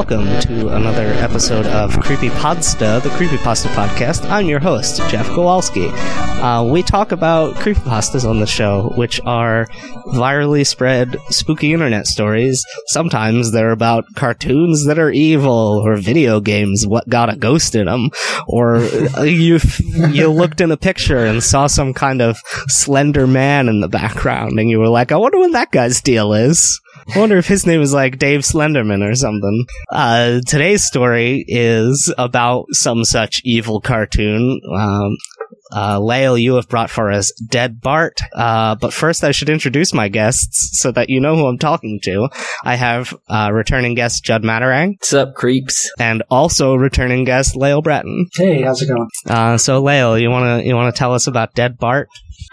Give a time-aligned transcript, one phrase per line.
[0.00, 4.26] welcome to another episode of Creepypasta, the Creepy Pasta podcast.
[4.30, 5.88] I'm your host, Jeff Kowalski.
[5.90, 9.66] Uh, we talk about creepy pastas on the show, which are
[10.14, 12.64] virally spread spooky internet stories.
[12.86, 17.84] Sometimes they're about cartoons that are evil, or video games what got a ghost in
[17.84, 18.08] them,
[18.48, 19.58] or uh, you
[20.12, 24.58] you looked in a picture and saw some kind of slender man in the background,
[24.58, 27.66] and you were like, "I wonder what that guy's deal is." I wonder if his
[27.66, 29.66] name is like Dave Slenderman or something.
[29.90, 34.60] Uh, today's story is about some such evil cartoon.
[34.72, 35.16] Um,
[35.72, 38.18] uh, Lael, you have brought for us Dead Bart.
[38.34, 42.00] Uh, but first I should introduce my guests so that you know who I'm talking
[42.04, 42.28] to.
[42.64, 44.94] I have, uh, returning guest Judd Matterang.
[44.98, 45.90] What's up, creeps?
[45.98, 48.26] And also returning guest Lael Breton.
[48.34, 49.08] Hey, how's it going?
[49.28, 52.08] Uh, so Lael, you wanna, you wanna tell us about Dead Bart?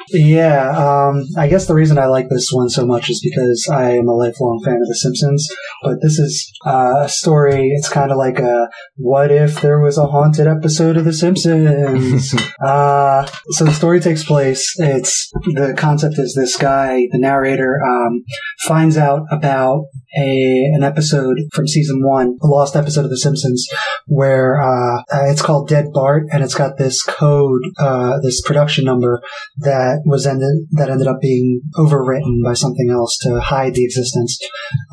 [0.09, 3.91] Yeah, um, I guess the reason I like this one so much is because I
[3.91, 5.47] am a lifelong fan of The Simpsons.
[5.83, 7.69] But this is uh, a story.
[7.69, 12.33] It's kind of like a what if there was a haunted episode of The Simpsons?
[12.65, 14.73] uh, so the story takes place.
[14.77, 18.23] It's the concept is this guy, the narrator, um,
[18.67, 23.67] finds out about a an episode from season one, a lost episode of The Simpsons,
[24.05, 29.21] where uh, it's called Dead Bart, and it's got this code, uh, this production number
[29.57, 34.39] that was ended that ended up being overwritten by something else to hide the existence.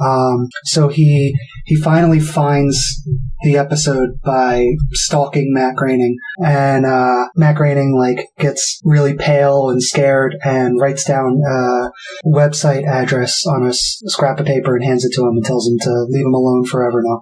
[0.00, 3.02] Um, so he he finally finds
[3.44, 9.82] the episode by stalking Matt Groening, and uh, Matt Groening like gets really pale and
[9.82, 11.90] scared and writes down a
[12.26, 15.68] website address on a s- scrap of paper and hands it to him and tells
[15.68, 17.20] him to leave him alone forever now.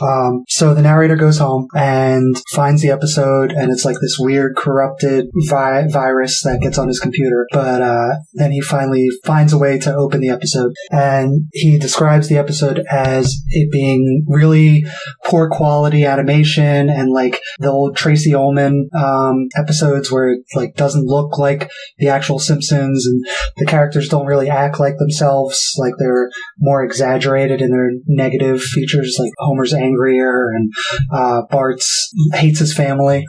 [0.06, 4.56] um, so the narrator goes home and finds the episode, and it's like this weird
[4.56, 7.46] corrupted vi- virus that gets on his computer.
[7.50, 12.28] But uh, then he finally finds a way to open the episode, and he describes
[12.28, 14.84] the episode as it being really
[15.24, 21.06] poor quality animation and like the old Tracey Ullman um, episodes where it like doesn't
[21.06, 23.22] look like the actual Simpsons, and
[23.56, 29.16] the characters don't really act like themselves, like they're more exaggerated in their negative features,
[29.18, 30.72] like Homer's angrier and
[31.12, 33.24] uh, Bart's hates his family.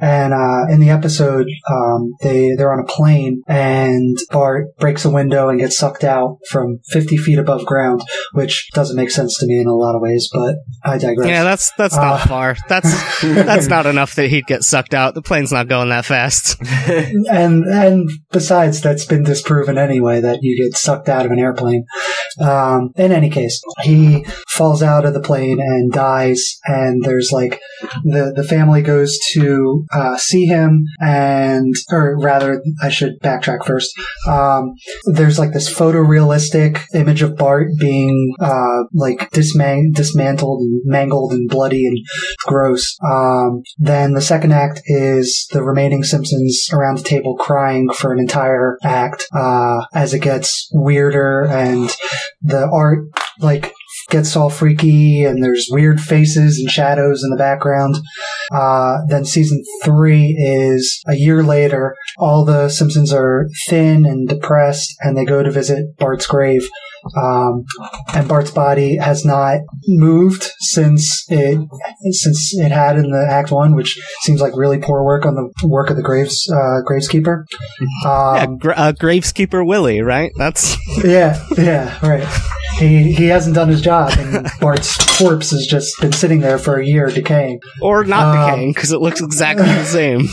[0.00, 5.10] And uh, in the episode, um, they they're on a plane, and Bart breaks a
[5.10, 9.46] window and gets sucked out from 50 feet above ground, which doesn't make sense to
[9.46, 11.28] me in a lot of ways, but I digress.
[11.28, 12.56] Yeah, that's, that's not Uh, far.
[12.68, 15.14] That's, that's not enough that he'd get sucked out.
[15.14, 16.56] The plane's not going that fast.
[16.88, 21.84] and and besides, that's been disproven anyway that you get sucked out of an airplane.
[22.40, 27.60] Um, in any case, he falls out of the plane and dies, and there's like
[28.04, 33.92] the the family goes to uh, see him, and or rather, I should backtrack first.
[34.28, 34.74] Um,
[35.04, 41.48] there's like this photorealistic image of Bart being uh, like disman- dismantled and mangled and
[41.52, 41.98] bloody and
[42.46, 42.96] gross.
[43.04, 48.18] Um, then the second act is the remaining Simpsons around the table crying for an
[48.18, 51.94] entire act uh, as it gets weirder and
[52.40, 53.06] the art
[53.38, 53.72] like
[54.08, 57.96] gets all freaky and there's weird faces and shadows in the background.
[58.50, 61.94] Uh, then season three is a year later.
[62.18, 66.68] All the Simpsons are thin and depressed and they go to visit Bart's grave.
[67.20, 67.64] Um,
[68.14, 69.58] and Bart's body has not
[69.88, 71.58] moved since it
[72.12, 75.66] since it had in the Act One, which seems like really poor work on the
[75.66, 77.42] work of the graves uh, graveskeeper.
[78.04, 80.30] yeah, Um, gra- uh, Graveskeeper Willie, right?
[80.36, 82.22] That's, yeah, yeah, right.
[82.78, 86.78] He he hasn't done his job, and Bart's corpse has just been sitting there for
[86.80, 87.60] a year, decaying.
[87.80, 90.28] or not Um, decaying, because it looks exactly the same.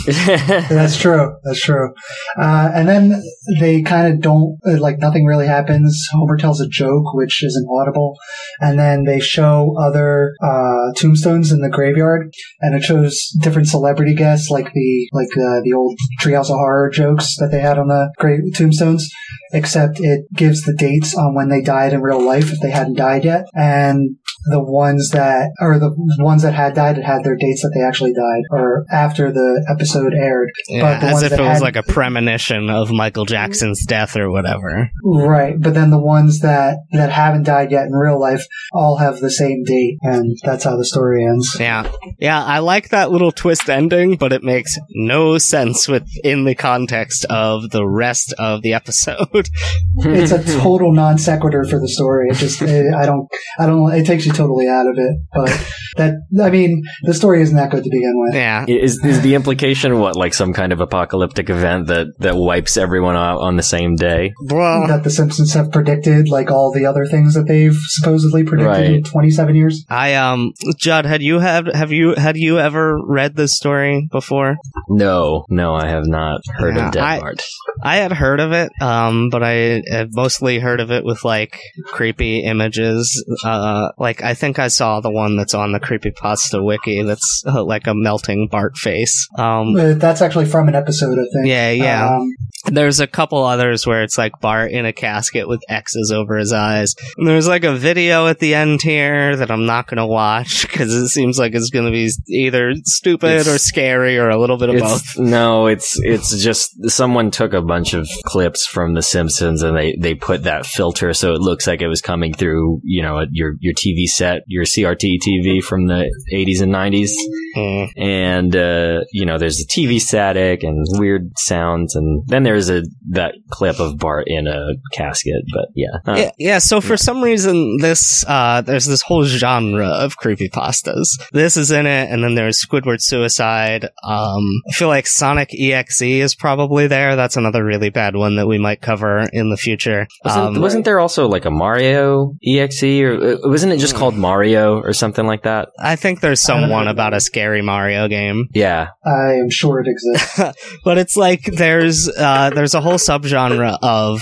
[0.70, 1.36] That's true.
[1.44, 1.94] That's true.
[2.38, 3.22] Uh, and then
[3.60, 6.08] they kind of don't uh, like nothing really happens.
[6.12, 8.18] Homer tells a joke which isn't audible,
[8.60, 14.16] and then they show other uh, tombstones in the graveyard, and it shows different celebrity
[14.16, 17.88] guests, like the like uh, the old Treehouse of Horror jokes that they had on
[17.90, 19.10] the grave tombstones.
[19.52, 22.96] Except it gives the dates on when they died in real life if they hadn't
[22.96, 24.18] died yet, and
[24.52, 27.86] the ones that or the ones that had died it had their dates that they
[27.86, 31.62] actually died or after the episode aired Yeah, the as ones if that it was
[31.62, 34.90] like a premonition of Michael Jackson's death or whatever.
[35.04, 39.20] right but then the ones that that haven't died yet in real life all have
[39.20, 41.90] the same date and that's how the story ends Yeah.
[42.20, 47.26] Yeah, I like that little twist ending, but it makes no sense within the context
[47.30, 49.50] of the rest of the episode.
[49.98, 53.28] it's a total non sequitur for the story it just it, i don't
[53.60, 55.16] i don't it takes you you totally out of it.
[55.34, 55.50] But
[55.98, 58.36] that, I mean, the story isn't that good to begin with.
[58.36, 58.66] Yeah.
[58.68, 63.16] Is is the implication what like some kind of apocalyptic event that that wipes everyone
[63.16, 64.34] out on the same day?
[64.46, 68.92] Well, That the Simpsons have predicted, like all the other things that they've supposedly predicted
[68.98, 69.86] in 27 years.
[69.90, 74.58] I um, Judd, had you have have you had you ever read this story before?
[74.90, 77.42] No, no, I have not heard Yeah, of Dead I- Bart.
[77.82, 81.60] I had heard of it, um, but I had mostly heard of it with like
[81.86, 83.24] creepy images.
[83.44, 87.02] Uh, like I think I saw the one that's on the creepypasta wiki.
[87.04, 89.28] That's uh, like a melting Bart face.
[89.38, 91.48] Um, Uh, That's actually from an episode, I think.
[91.48, 92.10] yeah, yeah.
[92.10, 92.30] Um,
[92.66, 96.52] There's a couple others where it's like Bart in a casket with X's over his
[96.52, 96.94] eyes.
[97.18, 100.94] And there's like a video at the end here that I'm not gonna watch because
[100.94, 104.80] it seems like it's gonna be either stupid or scary or a little bit of
[104.80, 105.18] both.
[105.18, 109.96] No, it's it's just someone took a bunch of clips from The Simpsons and they,
[110.00, 113.54] they put that filter so it looks like it was coming through, you know, your
[113.60, 117.12] your TV set, your CRT TV from the 80s and 90s.
[117.56, 117.90] Mm.
[117.98, 122.84] And uh, you know, there's the TV static and weird sounds, and then there's a
[123.12, 125.44] that clip of Bart in a casket.
[125.54, 129.88] But yeah, Uh, Yeah, yeah, so for some reason, this, uh, there's this whole genre
[129.88, 131.08] of creepypastas.
[131.32, 133.86] This is in it, and then there's Squidward Suicide.
[134.04, 137.16] Um, I feel like Sonic EXE is probably there.
[137.16, 140.08] That's another really bad one that we might cover in the future.
[140.24, 144.16] wasn't, Um, wasn't there also like a Mario EXE, or uh, wasn't it just called
[144.16, 145.70] Mario or something like that?
[145.80, 148.48] I think there's I don't some one about a scary Mario game.
[148.54, 150.40] Yeah, I am sure it exists.
[150.84, 154.22] but it's like there's uh there's a whole subgenre of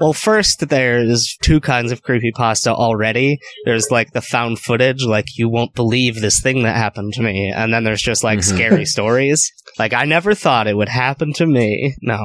[0.00, 5.48] well first there's two kinds of creepypasta already there's like the found footage like you
[5.48, 8.44] won't believe this thing that happened to me and then there's just like Mhm.
[8.44, 9.52] scary stories
[9.82, 12.20] like i never thought it would happen to me no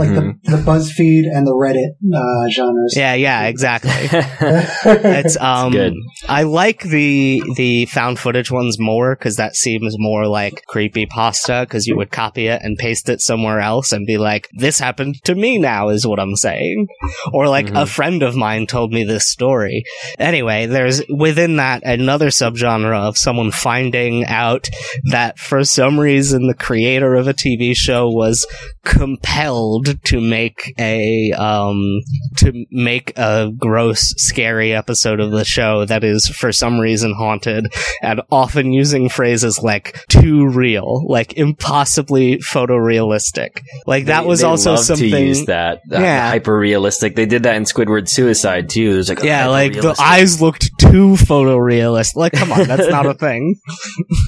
[0.00, 0.36] like Mhm.
[0.44, 2.94] the, the BuzzFeed and the Reddit uh, genres.
[2.96, 5.06] yeah yeah exactly Mm-hmm.
[5.20, 5.94] it's um good.
[6.28, 11.58] I like the the found footage ones more because that seems more like creepy pasta
[11.66, 15.16] because you would copy it and paste it somewhere else and be like, "This happened
[15.24, 16.86] to me now," is what I'm saying,
[17.32, 17.88] or like a Mhm.
[17.88, 19.84] friend of mine told me this story.
[20.18, 24.68] Anyway, there's within that another subgenre of someone finding out
[25.10, 28.46] that for some reason the creator of a TV show was
[28.84, 32.00] compelled to make a um
[32.36, 37.66] to make a gross scary episode of the show that is for some reason haunted
[38.02, 44.46] and often using phrases like too real like impossibly photorealistic like that They- was they
[44.46, 46.28] also love something to use that, that Yeah.
[46.30, 47.14] hyper realistic.
[47.14, 48.94] They did that in Squidward Suicide too.
[48.94, 53.14] There's like yeah like the eyes looked too photorealistic like come on that's not a
[53.26, 53.54] thing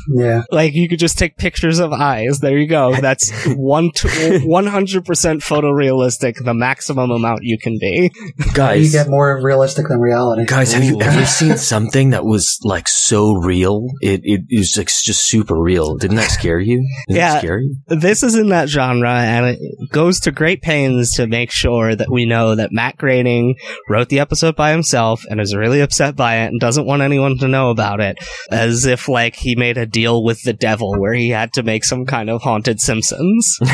[0.09, 0.43] Yeah.
[0.51, 5.05] like you could just take pictures of eyes there you go that's one to 100%
[5.43, 8.11] photorealistic the maximum amount you can be
[8.55, 10.45] Guys, You get more realistic than reality.
[10.47, 13.87] Guys, have you ever seen something that was like so real?
[14.01, 15.97] It it was like just super real.
[15.97, 16.79] Didn't that scare you?
[17.09, 17.33] Didn't Yeah.
[17.35, 17.77] that scare you?
[17.89, 19.59] this is in that genre and it
[19.91, 23.57] goes to great pains to make sure that we know that Matt Groening
[23.89, 27.39] wrote the episode by himself and is really upset by it and doesn't want anyone
[27.39, 28.19] to know about it
[28.51, 31.85] as if like he made a deal with the devil where he had to make
[31.85, 33.59] some kind of haunted Simpsons.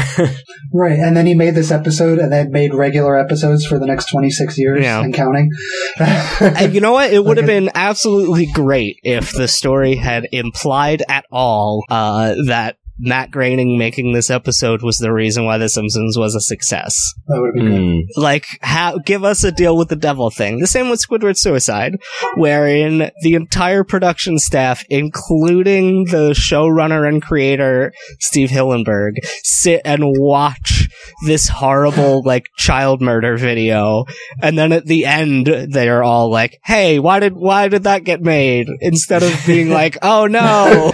[0.72, 0.98] Right.
[0.98, 4.58] And then he made this episode and then made regular episodes for the next 26
[4.58, 5.00] years Yeah.
[5.02, 5.50] and counting.
[5.98, 7.12] and you know what?
[7.12, 12.76] It would have been absolutely great if the story had implied at all uh, that
[12.98, 16.96] Matt Groening making this episode was the reason why The Simpsons was a success.
[17.26, 18.16] that would have been good.
[18.16, 18.22] Mm.
[18.22, 21.96] like how give us a deal with the devil thing the same with squidward suicide
[22.36, 29.12] wherein the entire production staff including the showrunner and creator steve hillenburg
[29.42, 30.88] sit and watch
[31.26, 34.04] this horrible like child murder video
[34.40, 38.20] and then at the end they're all like hey why did why did that get
[38.20, 40.92] made instead of being like oh no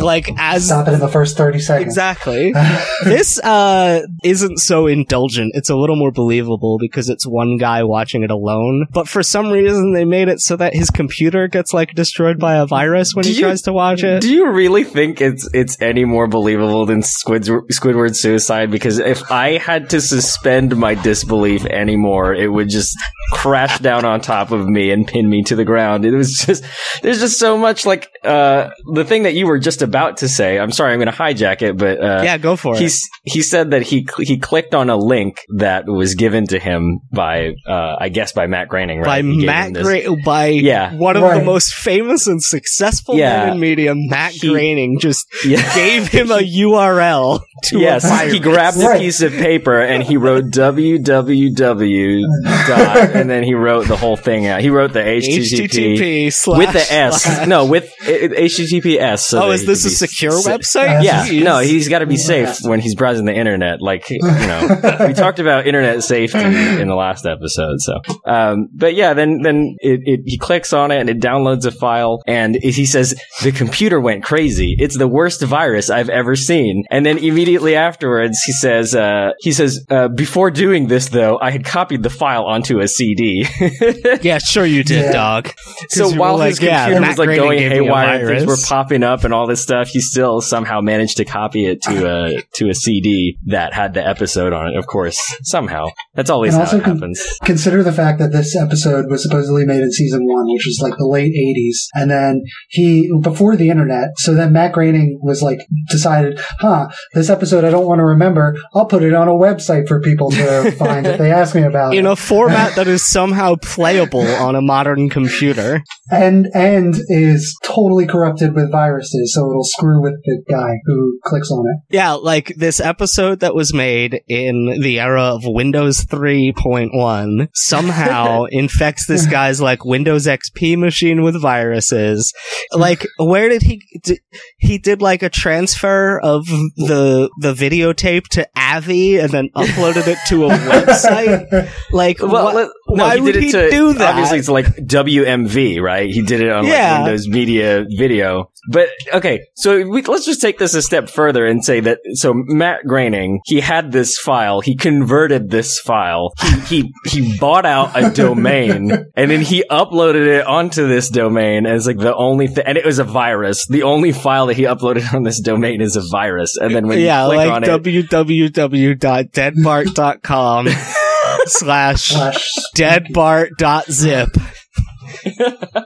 [0.00, 1.86] like as Stop it in the first 30 seconds.
[1.86, 2.52] exactly
[3.04, 5.52] this uh isn't so indulgent.
[5.54, 8.86] It's a little more believable because it's one guy watching it alone.
[8.92, 12.56] But for some reason they made it so that his computer gets like destroyed by
[12.56, 14.20] a virus when Do he you- tries to watch it.
[14.22, 18.70] Do you really think it's it's any more believable than Squidward, Squidward suicide?
[18.70, 22.96] Because if I had to suspend my disbelief anymore, it would just
[23.32, 26.04] crash down on top of me and pin me to the ground.
[26.04, 26.64] It was just
[27.02, 30.58] there's just so much like uh the thing that you were just about to say.
[30.58, 32.92] I'm sorry, I'm going to hijack it, but uh, yeah, go for it.
[33.24, 37.00] He said that he cl- he clicked on a link that was given to him
[37.12, 39.06] by uh, I guess by Matt Groening, right?
[39.06, 40.94] by Matt Gra- by Yeah.
[40.94, 43.44] one of the most famous and successful Yeah.
[43.46, 45.62] men in media, Matt He- Groening, just Yeah.
[45.74, 50.16] gave him a URL to yes, a he grabbed a piece of paper and he
[50.16, 52.20] wrote www
[52.66, 54.60] dot, and then he wrote the whole thing out.
[54.60, 57.22] He wrote the HTTP, HTTP slash with the S.
[57.22, 57.46] slash.
[57.46, 59.20] No, with uh, HTTPS.
[59.20, 61.02] So oh, that is he this a secure sa- website?
[61.26, 61.44] Yeah, Jeez.
[61.44, 63.80] no, he's got to be safe when he's browsing the internet.
[63.80, 67.80] Like, you know, we talked about internet safety in the last episode.
[67.80, 71.64] So, um, but yeah, then then it, it he clicks on it and it downloads
[71.66, 74.76] a file, and he says the computer went crazy.
[74.78, 76.84] It's the worst virus I've ever seen.
[76.90, 81.50] And then immediately afterwards, he says uh, he says uh, before doing this though, I
[81.50, 83.46] had copied the file onto a CD.
[84.22, 85.12] yeah, sure you did, Yeah.
[85.12, 85.48] dog.
[85.88, 87.82] So 'Cause you while were his like, yeah, computer was like going gave me a
[87.82, 91.24] haywire, and things were popping up and all this stuff, he still somehow managed to
[91.24, 94.76] copy it to a to a CD that had the episode on it.
[94.76, 97.22] Of course, somehow that's always And how it con- happens.
[97.44, 100.98] Consider the fact that this episode was supposedly made in season one, which was like
[100.98, 101.86] the late 80s.
[101.94, 107.30] And then he, before the internet, so then Matt Groening was like, decided, huh, this
[107.30, 108.56] episode I don't want to remember.
[108.74, 111.94] I'll put it on a website for people to find if they ask me about
[111.94, 111.98] it.
[111.98, 112.12] In it.
[112.12, 115.82] a format that is somehow playable on a modern computer.
[116.10, 121.50] And, and is totally corrupted with viruses, so it'll screw with the guy who clicks
[121.50, 121.94] on it.
[121.94, 129.06] Yeah, like this episode that was made in the era of Windows 3.1 somehow infects
[129.06, 132.32] this guy's like Windows XP machine with viruses.
[132.72, 134.20] Like, where did he, d-
[134.58, 140.18] he did like a transfer of the, the videotape to Avi and then uploaded it
[140.28, 141.70] to a website?
[141.92, 144.10] Like, Well, what- no, why he would it he to do that?
[144.14, 146.10] obviously it's like WMV, right?
[146.10, 146.98] He did it on Yeah.
[146.98, 148.50] like Windows Media Video.
[148.70, 152.32] But okay, so we, let's just take this a step further and say that so
[152.34, 157.92] Matt Groening, he had this file, he converted this file, he he he bought out
[157.94, 162.64] a domain, and then he uploaded it onto this domain as like the only thing,
[162.66, 163.64] and it was a virus.
[163.68, 166.98] The only file that he uploaded on this domain is a virus, and then when
[166.98, 170.68] yeah, you click like on it, www.deadbart.com
[171.46, 174.30] slash Slash deadbart.zip.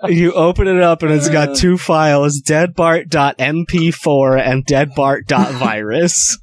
[0.09, 6.39] you open it up and it's got two files, deadbart.mp4 and deadbart.virus.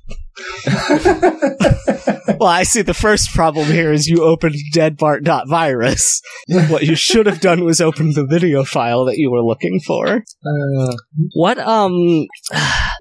[2.40, 6.22] well, I see the first problem here is you opened deadbart.virus.
[6.70, 10.24] what you should have done was open the video file that you were looking for.
[11.34, 12.28] What um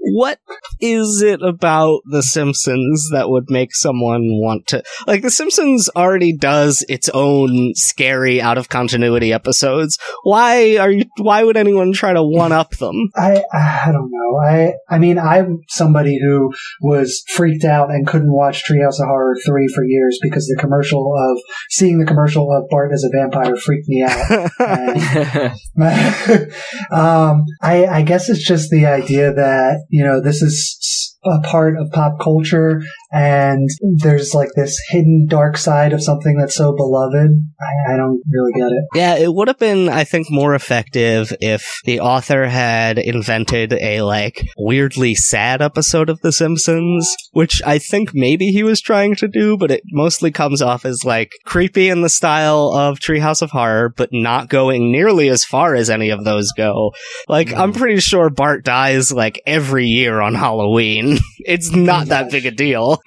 [0.01, 0.39] what
[0.81, 6.37] is it about the Simpsons that would make someone want to like the Simpsons already
[6.37, 9.99] does its own scary out of continuity episodes.
[10.23, 13.11] Why are you why would anyone try to one up them?
[13.17, 14.39] I I don't know.
[14.39, 19.37] I I mean I'm somebody who was freaked out and couldn't watch Treehouse of Horror
[19.47, 23.57] three for years because the commercial of seeing the commercial of Bart as a vampire
[23.57, 24.51] freaked me out.
[24.61, 25.43] And,
[26.93, 31.77] um, I I guess it's just the idea that you know this is a part
[31.77, 37.31] of pop culture and there's like this hidden dark side of something that's so beloved.
[37.61, 38.85] I, I don't really get it.
[38.95, 44.03] Yeah, it would have been, I think, more effective if the author had invented a,
[44.03, 49.29] like, weirdly sad episode of The Simpsons, which I think maybe he was trying to
[49.29, 53.51] do, but it mostly comes off as, like, creepy in the style of Treehouse of
[53.51, 56.93] Horror, but not going nearly as far as any of those go.
[57.29, 57.77] Like, I'm mm.
[57.77, 61.10] pretty sure Bart dies, like, every year on Halloween.
[61.39, 63.01] it's not that big a deal.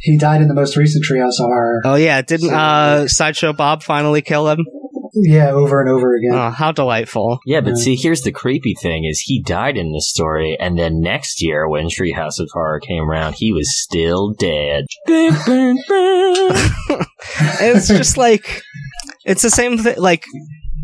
[0.00, 1.80] He died in the most recent Treehouse of Horror.
[1.84, 4.64] Oh, yeah, didn't, uh, Sideshow Bob finally kill him?
[5.14, 6.34] Yeah, over and over again.
[6.34, 7.38] Oh, how delightful.
[7.46, 7.74] Yeah, but Yeah.
[7.84, 11.66] see, here's the creepy thing: is he died in this story, and then next year,
[11.66, 14.84] when Treehouse of Horror came around, he was still dead.
[17.60, 18.62] It's just like
[19.24, 20.24] it's the same thing like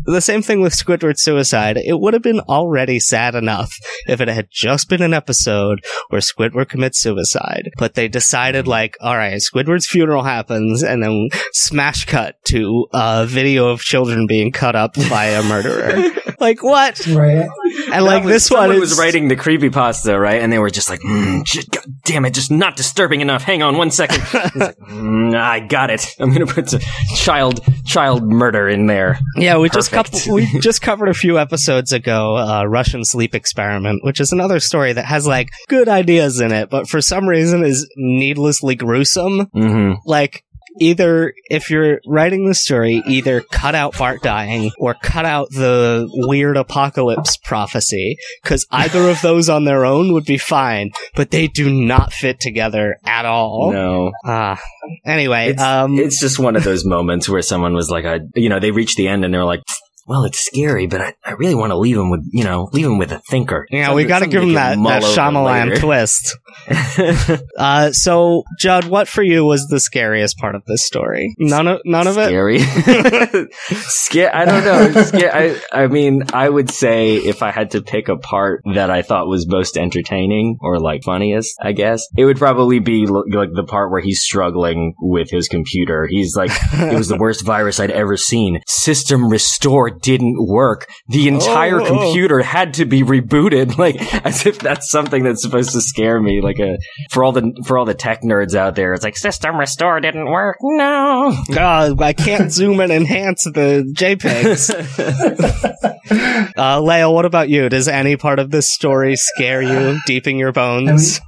[0.05, 1.77] the same thing with Squidward's suicide.
[1.77, 3.73] It would have been already sad enough
[4.07, 7.69] if it had just been an episode where Squidward commits suicide.
[7.77, 13.69] But they decided, like, alright, Squidward's funeral happens, and then smash cut to a video
[13.69, 16.11] of children being cut up by a murderer.
[16.39, 17.05] like, what?
[17.07, 17.47] Right.
[17.91, 20.41] And like was- this one someone is, was writing the creepy pasta, right?
[20.41, 23.43] And they were just like, mm, j- God damn it, just not disturbing enough.
[23.43, 24.21] Hang on one second.
[24.23, 26.05] He's like, mm, I got it.
[26.19, 26.81] I'm gonna put some
[27.15, 29.19] child child murder in there.
[29.35, 30.13] Yeah, we just Perfect.
[30.23, 34.59] couple, we just covered a few episodes ago, uh, Russian sleep experiment, which is another
[34.59, 39.47] story that has like good ideas in it, but for some reason is needlessly gruesome.
[39.47, 39.93] Mm-hmm.
[40.05, 40.43] Like
[40.79, 46.07] either if you're writing the story, either cut out Bart dying or cut out the
[46.27, 51.47] weird apocalypse prophecy, because either of those on their own would be fine, but they
[51.47, 53.71] do not fit together at all.
[53.71, 54.11] No.
[54.25, 54.61] Ah,
[55.05, 58.49] anyway, It's, um, it's just one of those moments where someone was like, I, you
[58.49, 59.61] know, they reach the end and they're like,
[60.07, 62.85] well, it's scary, but I, I really want to leave him with, you know, leave
[62.85, 63.67] him with a thinker.
[63.71, 66.37] yeah, we Something- got to give him that, that Shyamalan twist.
[67.57, 71.33] Uh, so, Judd, what for you was the scariest part of this story?
[71.37, 72.27] None of none of it.
[72.27, 72.59] Scary.
[73.69, 74.35] Scare.
[74.35, 75.01] I don't know.
[75.03, 75.35] Scare.
[75.35, 75.61] I.
[75.83, 79.27] I mean, I would say if I had to pick a part that I thought
[79.27, 83.63] was most entertaining or like funniest, I guess it would probably be l- like the
[83.63, 86.07] part where he's struggling with his computer.
[86.07, 88.61] He's like, it was the worst virus I'd ever seen.
[88.67, 89.29] System
[89.93, 90.87] restore didn't work.
[91.07, 91.85] The entire Oh.
[91.85, 93.77] computer had to be rebooted.
[93.83, 96.41] Like as if that's something that's supposed to scare me.
[96.41, 96.77] Like a
[97.11, 100.29] for all the for all the tech nerds out there, it's like system restore didn't
[100.29, 100.57] work.
[100.61, 101.35] No.
[101.53, 104.71] God, I can't zoom and enhance the JPEGs.
[106.55, 107.69] Uh, Lael, what about you?
[107.69, 111.19] Does any part of this story scare you deep in your bones?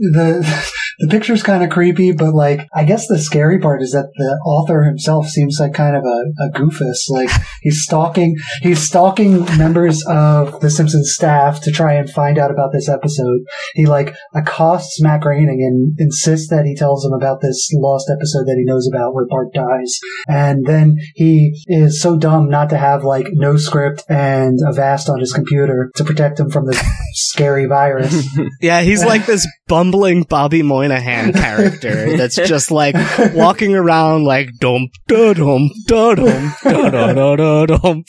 [0.00, 4.10] The the picture's kind of creepy, but like I guess the scary part is that
[4.16, 7.08] the author himself seems like kind of a, a goofus.
[7.08, 7.30] Like
[7.62, 12.72] he's stalking he's stalking members of the Simpsons staff to try and find out about
[12.72, 13.40] this episode.
[13.74, 18.46] He like accosts Matt Groening and insists that he tells him about this lost episode
[18.46, 19.98] that he knows about where Bart dies.
[20.28, 25.20] And then he is so dumb not to have like NoScript and a Avast on
[25.20, 26.74] his computer to protect him from the
[27.12, 28.26] scary virus.
[28.60, 29.46] Yeah, he's like this
[29.90, 32.94] bumbling Bobby Moynihan character that's just like
[33.34, 38.04] walking around like dum da dum da dum da da da dum.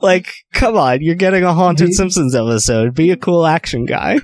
[0.00, 2.94] Like, come on, you're getting a haunted Simpsons episode.
[2.94, 4.18] Be a cool action guy.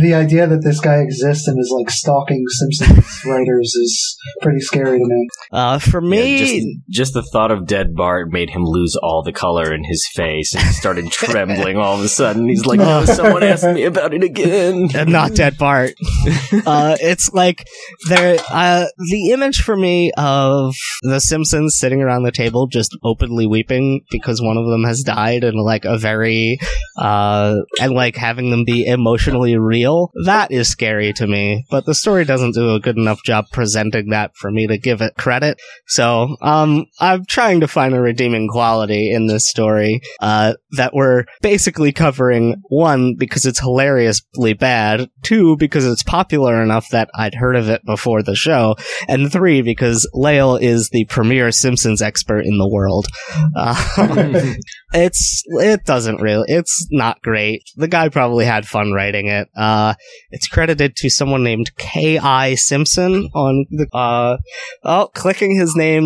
[0.00, 4.98] The idea that this guy exists and is like stalking Simpsons writers is pretty scary
[4.98, 5.28] to me.
[5.52, 9.22] Uh, for Yeah, me, just, just the thought of dead Bart made him lose all
[9.22, 12.48] the color in his face and he started trembling all of a sudden.
[12.48, 14.88] He's like, oh, someone asked me about it again.
[14.94, 15.92] Uh, not dead Bart.
[16.66, 17.66] uh, it's like
[18.08, 18.38] there.
[18.50, 24.02] Uh, the image for me of the Simpsons sitting around the table, just openly weeping
[24.10, 26.58] because one of them has died, and like a very,
[26.96, 30.10] uh, and like having them be emotionally real.
[30.24, 31.64] That is scary to me.
[31.70, 35.00] But the story doesn't do a good enough job presenting that for me to give
[35.00, 35.60] it credit.
[35.86, 41.24] So, um, I'm trying to find a redeeming quality in this story, uh, that we're
[41.40, 47.56] basically covering one, because it's hilariously bad, two, because it's popular enough that I'd heard
[47.56, 48.76] of it before the show,
[49.08, 53.06] and three, because Lael is the premier Simpsons expert in the world.
[53.56, 53.74] Uh,
[54.94, 57.62] it's, it doesn't really, it's not great.
[57.76, 59.48] The guy probably had fun writing it.
[59.56, 59.94] Uh,
[60.30, 62.54] it's credited to someone named K.I.
[62.54, 64.36] Simpson on the, uh,
[64.84, 66.04] oh, clicking his name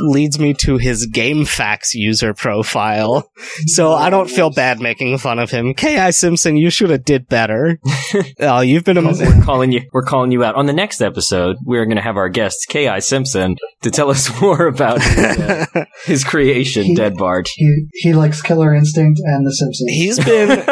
[0.00, 3.30] leads me to his GameFAQs user profile.
[3.66, 5.74] So I don't feel bad making fun of him.
[5.74, 6.10] K.I.
[6.10, 7.78] Simpson, you should have did better.
[8.40, 9.82] oh, you've been a, We're calling you.
[9.92, 11.56] We're calling you out on the next episode.
[11.64, 15.84] We're going to have our guest Ki Simpson to tell us more about his, uh,
[16.04, 17.48] his creation, He- Dead Bart.
[17.54, 19.90] He he likes Killer Instinct and The Simpsons.
[19.90, 20.64] he's been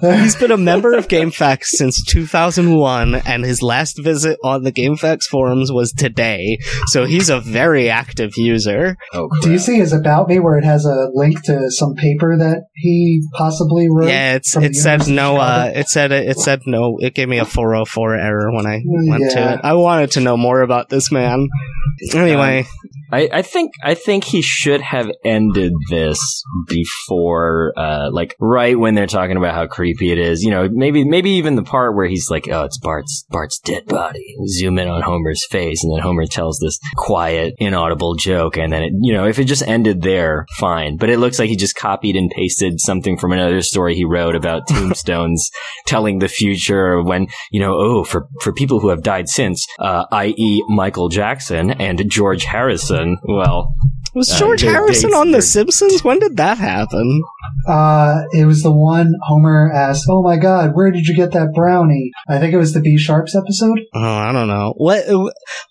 [0.22, 5.24] he's been a member of GameFAQs since 2001, and his last visit on the GameFAQs
[5.24, 6.58] forums was today.
[6.86, 8.96] So he's a very active user.
[9.12, 12.36] Oh, Do you see his About Me where it has a link to some paper
[12.38, 14.08] that he possibly wrote?
[14.08, 15.36] Yeah, it's it said no.
[15.36, 16.96] Uh, it said it said no.
[17.00, 19.60] It gave me a 404 error when I went to it.
[19.64, 21.48] I wanted to know more about this man.
[22.14, 22.66] Anyway,
[23.10, 28.94] I, I think I think he should have ended this before, uh, like right when
[28.94, 30.42] they're talking about how creepy it is.
[30.42, 33.86] You know, maybe maybe even the part where he's like, "Oh, it's Bart's Bart's dead
[33.86, 38.72] body." Zoom in on Homer's face, and then Homer tells this quiet, inaudible joke, and
[38.72, 40.96] then it, you know, if it just ended there, fine.
[40.96, 44.36] But it looks like he just copied and pasted something from another story he wrote
[44.36, 45.50] about tombstones
[45.86, 50.04] telling the future when you know, oh, for for people who have died since, uh,
[50.12, 53.18] i.e., Michael Jackson and George Harrison.
[53.24, 53.74] Well,
[54.18, 56.04] was Uh, George their Harrison on The Simpsons?
[56.04, 57.22] When did that happen?
[57.66, 61.52] Uh, it was the one Homer asked, "Oh my God, where did you get that
[61.54, 63.80] brownie?" I think it was the B Sharps episode.
[63.94, 64.74] Oh, I don't know.
[64.76, 65.04] What?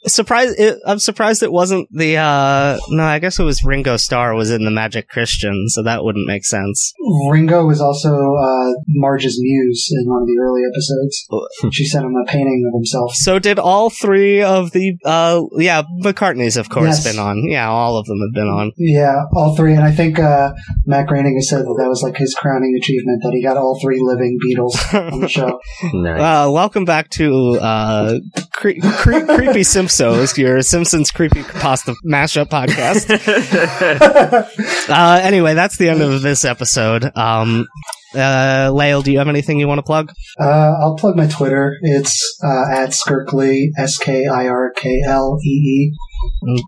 [0.06, 0.60] Surprised?
[0.60, 2.18] It, I'm surprised it wasn't the.
[2.18, 6.04] uh No, I guess it was Ringo Starr was in the Magic Christian, so that
[6.04, 6.94] wouldn't make sense.
[7.30, 11.74] Ringo was also uh, Marge's muse in one of the early episodes.
[11.76, 13.14] she sent him a painting of himself.
[13.16, 14.94] So did all three of the?
[15.04, 17.04] uh Yeah, McCartney's of course Yes.
[17.04, 17.44] been on.
[17.50, 18.72] Yeah, all of them have been on.
[18.78, 20.54] Yeah, all three, and I think uh,
[20.86, 23.80] Matt Groening has said that That was like his crowning achievement that he got all
[23.82, 25.60] three living Beatles on the show.
[25.94, 26.22] Nice.
[26.22, 28.20] Uh, welcome back to uh,
[28.54, 33.08] cre- cre- Creepy Simpsons, your Simpsons creepy pasta mashup podcast.
[34.90, 37.12] Uh, anyway, that's the end of this episode.
[37.16, 37.68] Um,
[38.16, 40.12] uh, Lael, do you have anything you want to plug?
[40.40, 41.78] Uh, I'll plug my Twitter.
[41.82, 45.94] It's uh, at Skirklee, S K I R K L E E.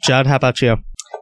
[0.03, 0.75] Judd, how about you?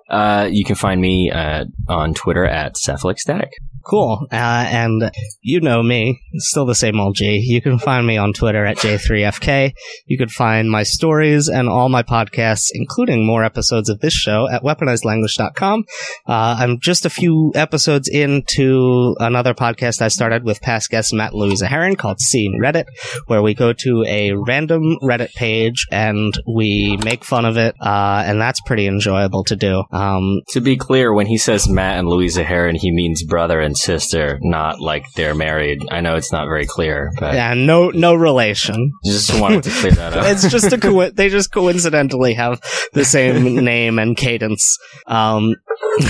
[0.09, 3.51] Uh, you can find me uh, on Twitter at Cephalic Static.
[3.87, 4.27] Cool.
[4.31, 7.37] Uh, and you know me, still the same old G.
[7.37, 9.73] You can find me on Twitter at J3FK.
[10.05, 14.49] You can find my stories and all my podcasts, including more episodes of this show,
[14.49, 15.85] at weaponizedlanguage.com.
[16.27, 21.33] Uh, I'm just a few episodes into another podcast I started with past guest Matt
[21.33, 22.85] Louisa Heron called Seeing Reddit,
[23.27, 28.23] where we go to a random Reddit page and we make fun of it, uh,
[28.25, 29.83] and that's pretty enjoyable to do.
[29.91, 33.76] Um, To be clear, when he says Matt and Louisa Heron, he means brother and
[33.77, 35.79] sister, not like they're married.
[35.91, 38.91] I know it's not very clear, but yeah, no, no relation.
[39.05, 40.25] just wanted to clear that up.
[40.27, 42.61] it's just a co- they just coincidentally have
[42.93, 44.77] the same name and cadence.
[45.07, 45.55] Um,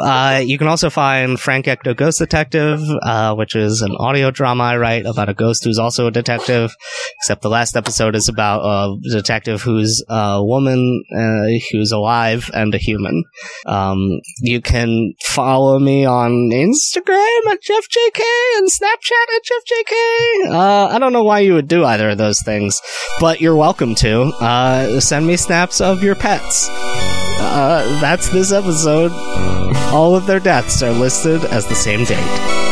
[0.00, 4.64] uh, you can also find Frank Ecto Ghost Detective, uh, which is an audio drama
[4.64, 6.74] I write about a ghost who's also a detective.
[7.20, 12.74] Except the last episode is about a detective who's a woman uh, who's alive and
[12.74, 13.24] a human.
[13.66, 18.22] Um, you can follow me on Instagram at JeffJK
[18.58, 20.52] and Snapchat at JeffJK.
[20.52, 22.80] Uh, I don't know why you would do either of those things,
[23.18, 24.24] but you're welcome to.
[24.40, 26.68] Uh, send me snaps of your pets.
[26.70, 29.10] Uh, that's this episode.
[29.92, 32.69] All of their deaths are listed as the same date.